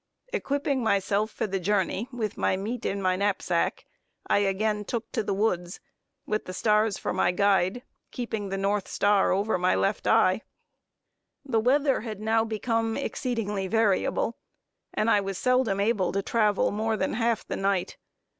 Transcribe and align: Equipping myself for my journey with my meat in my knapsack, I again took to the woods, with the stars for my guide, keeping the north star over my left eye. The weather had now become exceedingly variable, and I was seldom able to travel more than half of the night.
Equipping 0.33 0.81
myself 0.81 1.29
for 1.29 1.47
my 1.47 1.59
journey 1.59 2.09
with 2.11 2.35
my 2.35 2.57
meat 2.57 2.87
in 2.87 3.03
my 3.03 3.15
knapsack, 3.15 3.85
I 4.25 4.39
again 4.39 4.83
took 4.83 5.11
to 5.11 5.21
the 5.21 5.31
woods, 5.31 5.79
with 6.25 6.45
the 6.45 6.53
stars 6.55 6.97
for 6.97 7.13
my 7.13 7.31
guide, 7.31 7.83
keeping 8.09 8.49
the 8.49 8.57
north 8.57 8.87
star 8.87 9.31
over 9.31 9.59
my 9.59 9.75
left 9.75 10.07
eye. 10.07 10.41
The 11.45 11.59
weather 11.59 12.01
had 12.01 12.19
now 12.19 12.43
become 12.43 12.97
exceedingly 12.97 13.67
variable, 13.67 14.39
and 14.91 15.07
I 15.07 15.21
was 15.21 15.37
seldom 15.37 15.79
able 15.79 16.11
to 16.13 16.23
travel 16.23 16.71
more 16.71 16.97
than 16.97 17.13
half 17.13 17.41
of 17.41 17.47
the 17.49 17.57
night. 17.57 17.97